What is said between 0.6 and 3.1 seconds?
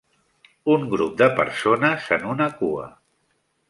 Un grup de persones en una cua.